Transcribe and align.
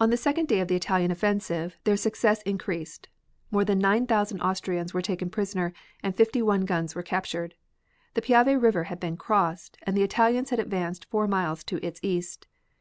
On 0.00 0.10
the 0.10 0.16
second 0.16 0.48
day 0.48 0.58
of 0.58 0.66
the 0.66 0.74
Italian 0.74 1.12
offensive 1.12 1.78
their 1.84 1.96
success 1.96 2.42
increased. 2.42 3.08
More 3.52 3.64
than 3.64 3.78
nine 3.78 4.04
thousand 4.04 4.40
Austrians 4.40 4.92
were 4.92 5.00
taken 5.00 5.30
prisoners 5.30 5.70
and 6.02 6.12
fifty 6.16 6.42
one 6.42 6.62
guns 6.62 6.96
were 6.96 7.04
captured. 7.04 7.54
The 8.14 8.22
Piave 8.22 8.56
River 8.60 8.82
had 8.90 8.98
been 8.98 9.16
crossed, 9.16 9.78
and 9.84 9.96
the 9.96 10.02
Italians 10.02 10.50
had 10.50 10.58
advanced 10.58 11.04
four 11.08 11.28
miles 11.28 11.62
to 11.70 11.76
its 11.86 12.00
east. 12.02 12.48